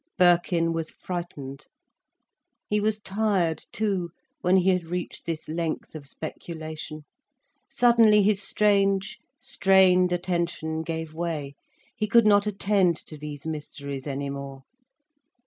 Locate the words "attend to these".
12.47-13.45